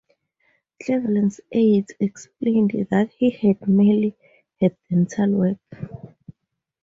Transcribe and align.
Cleveland's 0.81 1.39
aides 1.51 1.93
explained 1.99 2.71
that 2.89 3.11
he 3.19 3.29
had 3.29 3.67
merely 3.69 4.15
had 4.59 4.75
dental 4.89 5.29
work. 5.29 5.91